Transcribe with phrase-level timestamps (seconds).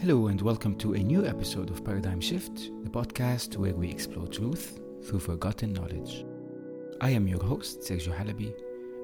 [0.00, 4.26] Hello, and welcome to a new episode of Paradigm Shift, the podcast where we explore
[4.26, 6.26] truth through forgotten knowledge.
[7.00, 8.52] I am your host, Sergio Halabi,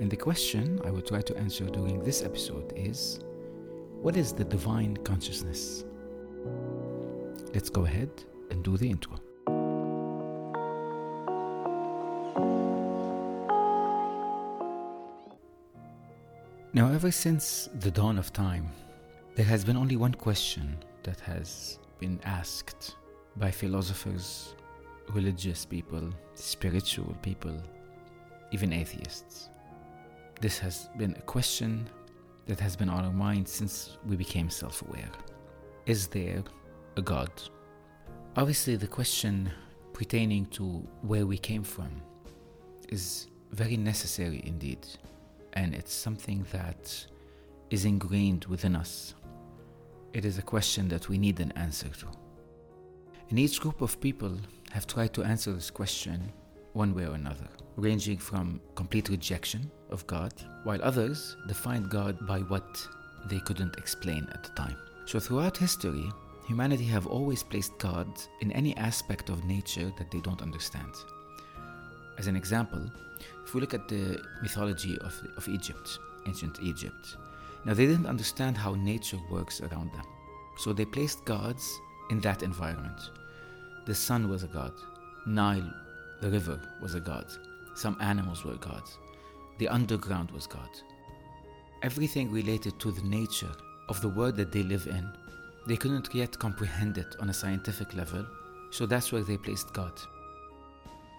[0.00, 3.18] and the question I will try to answer during this episode is
[4.00, 5.84] What is the divine consciousness?
[7.52, 8.10] Let's go ahead
[8.50, 9.18] and do the intro.
[16.72, 18.68] Now, ever since the dawn of time,
[19.36, 22.96] there has been only one question that has been asked
[23.36, 24.54] by philosophers,
[25.12, 27.54] religious people, spiritual people,
[28.50, 29.50] even atheists.
[30.40, 31.86] This has been a question
[32.46, 35.10] that has been on our minds since we became self aware.
[35.84, 36.42] Is there
[36.96, 37.30] a God?
[38.38, 39.50] Obviously, the question
[39.92, 41.90] pertaining to where we came from
[42.88, 44.86] is very necessary indeed
[45.52, 47.06] and it's something that
[47.70, 49.14] is ingrained within us.
[50.12, 52.06] It is a question that we need an answer to.
[53.28, 54.32] And each group of people
[54.70, 56.32] have tried to answer this question
[56.72, 60.32] one way or another, ranging from complete rejection of God,
[60.64, 62.86] while others defined God by what
[63.30, 64.76] they couldn't explain at the time.
[65.06, 66.10] So throughout history,
[66.46, 68.08] humanity have always placed God
[68.40, 70.92] in any aspect of nature that they don't understand.
[72.18, 72.90] As an example,
[73.44, 77.16] if we look at the mythology of, of Egypt, ancient Egypt,
[77.66, 80.06] now they didn't understand how nature works around them.
[80.56, 83.00] So they placed gods in that environment.
[83.86, 84.72] The sun was a god,
[85.26, 85.74] Nile,
[86.20, 87.26] the river, was a god,
[87.74, 88.98] some animals were gods,
[89.58, 90.70] the underground was God.
[91.82, 93.52] Everything related to the nature
[93.88, 95.12] of the world that they live in,
[95.66, 98.24] they couldn't yet comprehend it on a scientific level,
[98.70, 99.92] so that's where they placed God.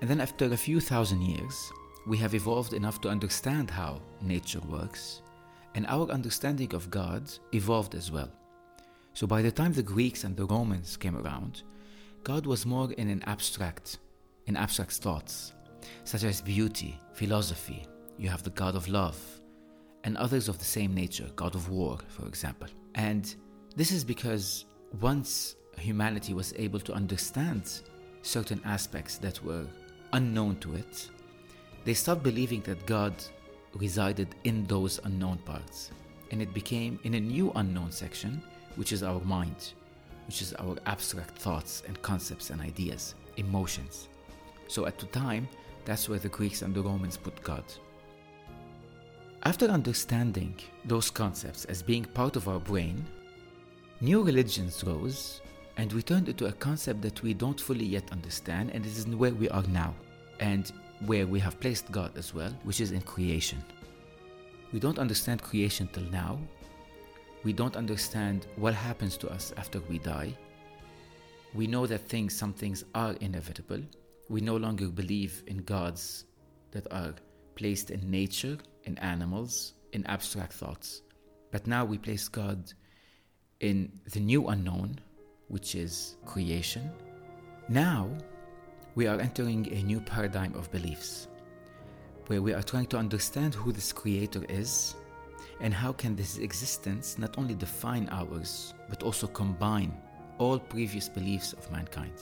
[0.00, 1.72] And then, after a few thousand years,
[2.06, 5.22] we have evolved enough to understand how nature works,
[5.74, 8.30] and our understanding of God evolved as well.
[9.12, 11.62] So, by the time the Greeks and the Romans came around,
[12.22, 13.98] God was more in an abstract,
[14.46, 15.52] in abstract thoughts,
[16.04, 17.86] such as beauty, philosophy.
[18.18, 19.18] You have the God of love,
[20.04, 22.68] and others of the same nature, God of war, for example.
[22.94, 23.34] And
[23.76, 24.66] this is because
[25.00, 27.82] once humanity was able to understand
[28.22, 29.66] certain aspects that were
[30.12, 31.10] unknown to it,
[31.84, 33.14] they stopped believing that God
[33.76, 35.90] resided in those unknown parts.
[36.30, 38.42] And it became in a new unknown section,
[38.76, 39.72] which is our mind,
[40.26, 44.08] which is our abstract thoughts and concepts and ideas, emotions.
[44.68, 45.48] So at the time,
[45.84, 47.64] that's where the Greeks and the Romans put God.
[49.44, 50.54] After understanding
[50.86, 53.04] those concepts as being part of our brain,
[54.00, 55.42] new religions rose
[55.76, 59.06] and we turned into a concept that we don't fully yet understand, and this is
[59.08, 59.94] where we are now
[60.40, 63.62] and where we have placed God as well, which is in creation.
[64.72, 66.38] We don't understand creation till now.
[67.44, 70.36] We don't understand what happens to us after we die.
[71.52, 73.82] We know that things, some things are inevitable.
[74.28, 76.24] We no longer believe in gods
[76.72, 77.14] that are
[77.54, 81.02] placed in nature, in animals, in abstract thoughts.
[81.52, 82.72] But now we place God
[83.60, 84.98] in the new unknown,
[85.48, 86.90] which is creation.
[87.68, 88.10] Now
[88.94, 91.26] we are entering a new paradigm of beliefs
[92.28, 94.94] where we are trying to understand who this creator is
[95.60, 99.92] and how can this existence not only define ours but also combine
[100.38, 102.12] all previous beliefs of mankind.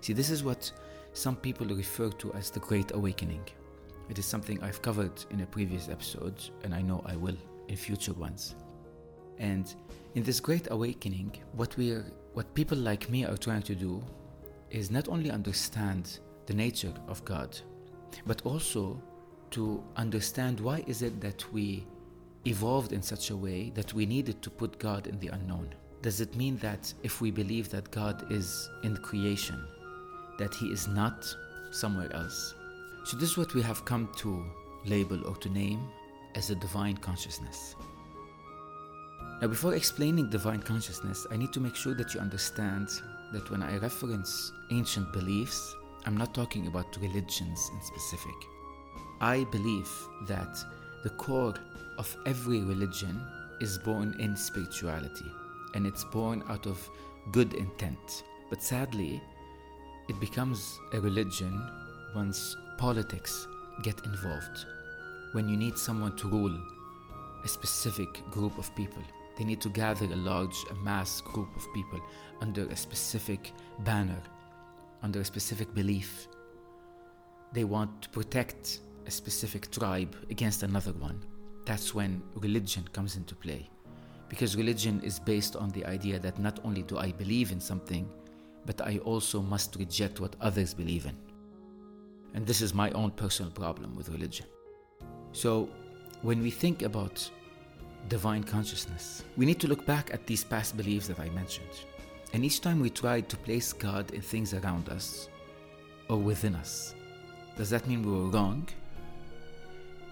[0.00, 0.70] See this is what
[1.12, 3.44] some people refer to as the great awakening.
[4.08, 7.36] It is something i've covered in a previous episode and i know i will
[7.68, 8.56] in future ones.
[9.38, 9.72] And
[10.16, 12.04] in this great awakening what we are
[12.34, 14.02] what people like me are trying to do
[14.70, 17.58] is not only understand the nature of God,
[18.26, 19.00] but also
[19.50, 21.86] to understand why is it that we
[22.46, 25.74] evolved in such a way that we needed to put God in the unknown.
[26.02, 29.66] Does it mean that if we believe that God is in creation,
[30.38, 31.26] that He is not
[31.70, 32.54] somewhere else?
[33.04, 34.44] So, this is what we have come to
[34.86, 35.86] label or to name
[36.34, 37.74] as a divine consciousness.
[39.42, 42.88] Now, before explaining divine consciousness, I need to make sure that you understand
[43.32, 48.34] that when I reference ancient beliefs, I'm not talking about religions in specific.
[49.20, 49.90] I believe
[50.26, 50.58] that
[51.02, 51.54] the core
[51.98, 53.20] of every religion
[53.60, 55.30] is born in spirituality
[55.74, 56.88] and it's born out of
[57.32, 58.24] good intent.
[58.48, 59.20] But sadly,
[60.08, 61.62] it becomes a religion
[62.14, 63.46] once politics
[63.82, 64.66] get involved,
[65.32, 66.58] when you need someone to rule
[67.44, 69.02] a specific group of people.
[69.36, 72.00] They need to gather a large, a mass group of people
[72.40, 74.20] under a specific banner,
[75.02, 76.28] under a specific belief.
[77.52, 81.20] They want to protect a specific tribe against another one.
[81.64, 83.68] That's when religion comes into play.
[84.28, 88.08] Because religion is based on the idea that not only do I believe in something,
[88.66, 91.16] but I also must reject what others believe in.
[92.34, 94.46] And this is my own personal problem with religion.
[95.32, 95.68] So,
[96.22, 97.28] when we think about
[98.08, 101.68] divine consciousness, we need to look back at these past beliefs that I mentioned.
[102.32, 105.28] And each time we try to place God in things around us
[106.08, 106.94] or within us,
[107.56, 108.66] does that mean we were wrong?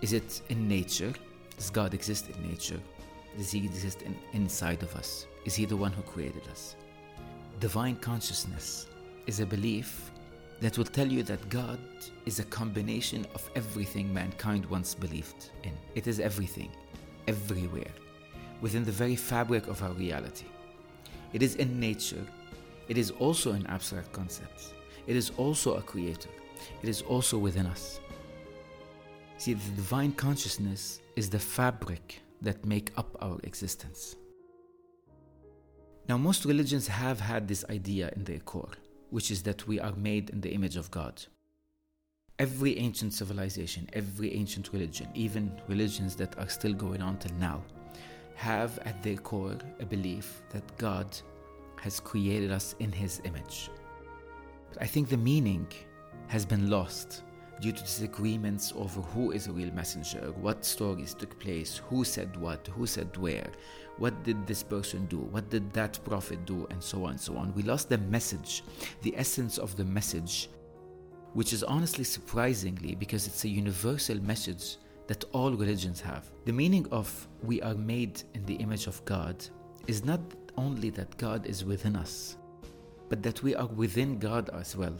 [0.00, 1.12] Is it in nature?
[1.56, 2.80] Does God exist in nature?
[3.36, 5.26] Does He exist in, inside of us?
[5.44, 6.76] Is He the one who created us?
[7.60, 8.86] Divine consciousness
[9.26, 10.10] is a belief
[10.60, 11.78] that will tell you that God
[12.26, 15.72] is a combination of everything mankind once believed in.
[15.94, 16.70] It is everything,
[17.26, 17.92] everywhere,
[18.60, 20.46] within the very fabric of our reality.
[21.32, 22.24] It is in nature.
[22.88, 24.72] It is also in abstract concepts.
[25.06, 26.30] It is also a creator.
[26.82, 28.00] It is also within us.
[29.38, 34.16] See, the divine consciousness is the fabric that make up our existence.
[36.08, 38.72] Now, most religions have had this idea in their core,
[39.10, 41.24] which is that we are made in the image of God.
[42.40, 47.62] Every ancient civilization, every ancient religion, even religions that are still going on till now,
[48.34, 51.16] have at their core a belief that God
[51.80, 53.70] has created us in His image.
[54.72, 55.68] But I think the meaning
[56.26, 57.22] has been lost
[57.60, 62.36] due to disagreements over who is a real messenger, what stories took place, who said
[62.36, 63.46] what, who said where,
[63.98, 67.36] what did this person do, what did that prophet do, and so on and so
[67.36, 67.54] on.
[67.54, 68.64] We lost the message,
[69.02, 70.48] the essence of the message,
[71.34, 74.76] which is honestly surprisingly because it's a universal message
[75.06, 76.30] that all religions have.
[76.46, 79.44] The meaning of we are made in the image of God
[79.86, 80.20] is not
[80.56, 82.36] only that God is within us,
[83.08, 84.94] but that we are within God as well.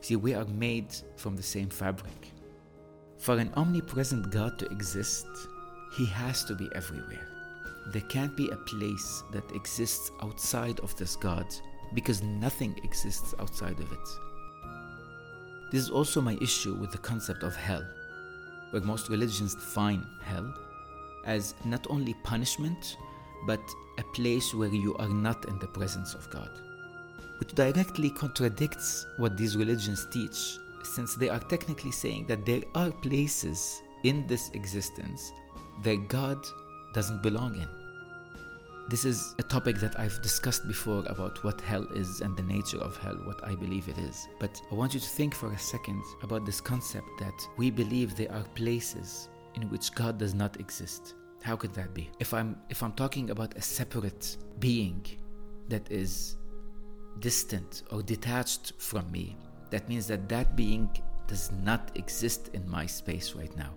[0.00, 2.32] See, we are made from the same fabric.
[3.18, 5.26] For an omnipresent God to exist,
[5.96, 7.28] He has to be everywhere.
[7.92, 11.46] There can't be a place that exists outside of this God
[11.94, 14.08] because nothing exists outside of it.
[15.70, 17.84] This is also my issue with the concept of hell,
[18.70, 20.52] where most religions define hell
[21.26, 22.96] as not only punishment,
[23.46, 23.60] but
[23.98, 26.50] a place where you are not in the presence of God
[27.40, 32.90] which directly contradicts what these religions teach, since they are technically saying that there are
[32.90, 35.32] places in this existence
[35.82, 36.38] that God
[36.92, 37.79] doesn't belong in.
[38.90, 42.78] This is a topic that I've discussed before about what hell is and the nature
[42.78, 44.26] of hell, what I believe it is.
[44.40, 48.16] But I want you to think for a second about this concept that we believe
[48.16, 51.14] there are places in which God does not exist.
[51.40, 52.10] How could that be?
[52.18, 55.06] If I'm if I'm talking about a separate being
[55.68, 56.36] that is
[57.20, 59.36] distant or detached from me,
[59.70, 60.90] that means that that being
[61.28, 63.72] does not exist in my space right now.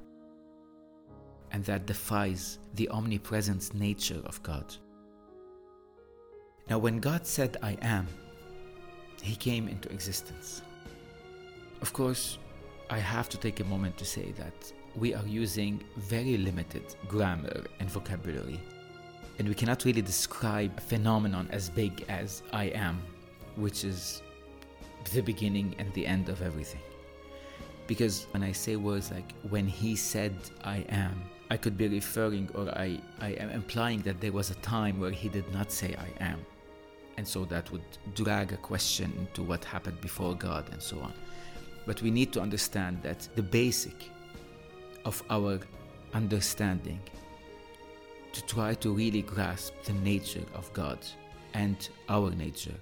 [1.51, 4.75] And that defies the omnipresent nature of God.
[6.69, 8.07] Now, when God said, I am,
[9.21, 10.61] He came into existence.
[11.81, 12.37] Of course,
[12.89, 17.63] I have to take a moment to say that we are using very limited grammar
[17.79, 18.59] and vocabulary,
[19.39, 23.01] and we cannot really describe a phenomenon as big as I am
[23.55, 24.21] which is
[25.13, 26.81] the beginning and the end of everything.
[27.87, 30.33] Because when I say words like when he said
[30.63, 31.21] I am,
[31.51, 35.11] I could be referring or I, I am implying that there was a time where
[35.11, 36.39] he did not say I am.
[37.17, 37.83] And so that would
[38.15, 41.13] drag a question into what happened before God and so on.
[41.85, 44.09] But we need to understand that the basic
[45.05, 45.59] of our
[46.13, 46.99] understanding
[48.31, 50.99] to try to really grasp the nature of God
[51.53, 52.75] and our nature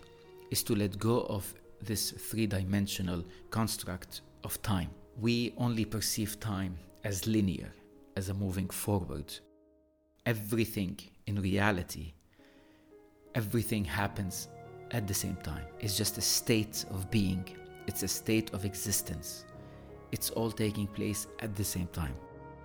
[0.50, 4.90] is to let go of this three dimensional construct of time.
[5.20, 7.74] We only perceive time as linear,
[8.16, 9.34] as a moving forward.
[10.26, 12.14] Everything in reality,
[13.36, 14.48] everything happens
[14.92, 15.64] at the same time.
[15.80, 17.46] It's just a state of being,
[17.88, 19.46] it's a state of existence.
[20.12, 22.16] It's all taking place at the same time.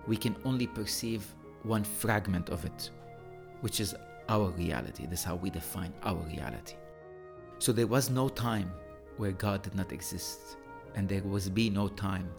[0.05, 1.25] We can only perceive
[1.63, 2.89] one fragment of it,
[3.61, 3.95] which is
[4.29, 5.05] our reality.
[5.05, 6.75] This is how we define our reality.
[7.59, 8.71] So there was no time
[9.17, 10.57] where God did not exist,
[10.95, 12.29] and there was be no time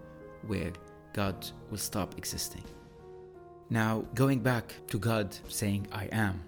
[0.47, 0.73] where
[1.13, 2.65] God will stop existing.
[3.71, 6.43] Now, going back to God saying, I am,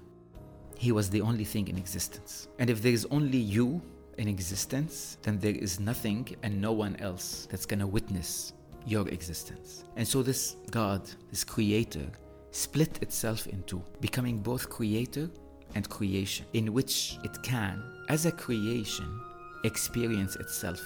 [0.80, 2.48] He was the only thing in existence.
[2.58, 3.82] And if there is only you
[4.16, 8.54] in existence, then there is nothing and no one else that's gonna witness
[8.86, 9.84] your existence.
[9.96, 12.06] And so, this God, this Creator,
[12.50, 15.28] split itself into becoming both Creator
[15.74, 19.20] and creation, in which it can, as a creation,
[19.64, 20.80] experience itself,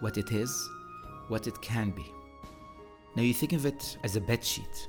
[0.00, 0.52] what it is,
[1.28, 2.04] what it can be.
[3.16, 4.88] Now you think of it as a bed sheet.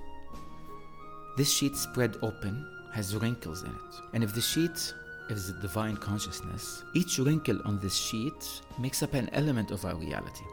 [1.38, 4.02] This sheet spread open has wrinkles in it.
[4.14, 4.94] And if the sheet
[5.30, 9.96] is the divine consciousness, each wrinkle on this sheet makes up an element of our
[9.96, 10.46] reality.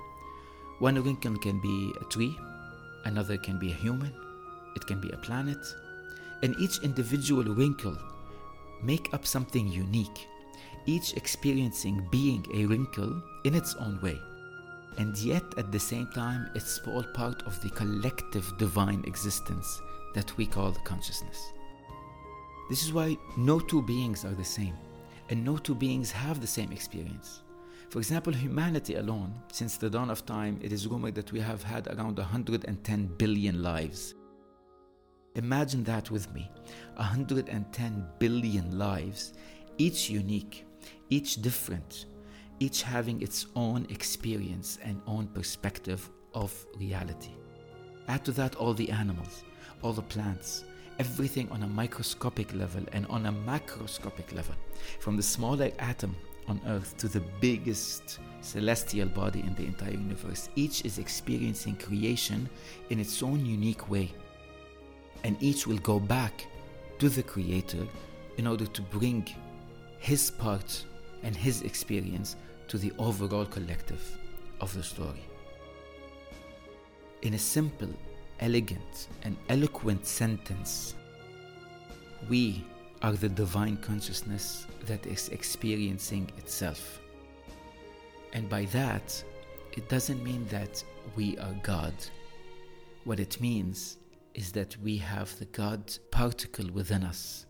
[0.80, 2.36] One wrinkle can be a tree,
[3.04, 4.12] another can be a human,
[4.74, 5.64] it can be a planet,
[6.42, 7.96] and each individual wrinkle
[8.82, 10.26] make up something unique,
[10.86, 14.20] each experiencing being a wrinkle in its own way.
[14.98, 19.80] And yet, at the same time, it's all part of the collective divine existence
[20.14, 21.53] that we call consciousness.
[22.68, 24.74] This is why no two beings are the same,
[25.28, 27.42] and no two beings have the same experience.
[27.90, 31.62] For example, humanity alone, since the dawn of time, it is rumored that we have
[31.62, 34.14] had around 110 billion lives.
[35.34, 36.50] Imagine that with me
[36.96, 39.34] 110 billion lives,
[39.78, 40.64] each unique,
[41.10, 42.06] each different,
[42.60, 47.32] each having its own experience and own perspective of reality.
[48.08, 49.44] Add to that all the animals,
[49.82, 50.64] all the plants,
[50.98, 54.54] everything on a microscopic level and on a macroscopic level,
[55.00, 56.14] from the smaller atom
[56.46, 60.48] on Earth to the biggest celestial body in the entire universe.
[60.56, 62.48] Each is experiencing creation
[62.90, 64.12] in its own unique way.
[65.24, 66.46] And each will go back
[66.98, 67.86] to the Creator
[68.36, 69.26] in order to bring
[69.98, 70.84] his part
[71.22, 72.36] and his experience
[72.68, 74.18] to the overall collective
[74.60, 75.24] of the story.
[77.22, 77.88] In a simple,
[78.44, 80.94] elegant, and eloquent sentence,
[82.28, 82.62] we
[83.00, 87.00] are the divine consciousness that is experiencing itself.
[88.34, 89.24] And by that,
[89.72, 90.84] it doesn't mean that
[91.16, 91.94] we are God.
[93.04, 93.96] What it means
[94.34, 97.46] is that we have the God particle within us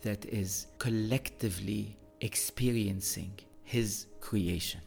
[0.00, 4.80] that is collectively experiencing His creation.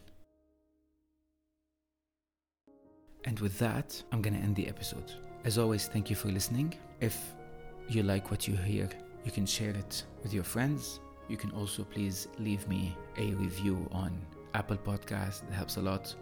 [3.24, 5.12] And with that, I'm going to end the episode.
[5.46, 6.74] As always, thank you for listening.
[7.00, 7.16] If
[7.88, 8.88] you like what you hear,
[9.24, 10.98] you can share it with your friends.
[11.28, 14.10] You can also please leave me a review on
[14.54, 15.48] Apple Podcast.
[15.48, 16.12] It helps a lot.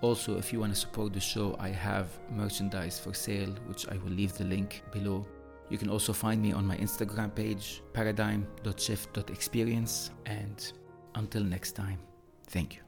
[0.00, 3.98] Also, if you want to support the show, I have merchandise for sale, which I
[3.98, 5.26] will leave the link below.
[5.68, 10.10] You can also find me on my Instagram page, paradigm.shift.experience.
[10.24, 10.72] And
[11.14, 11.98] until next time,
[12.48, 12.80] thank you.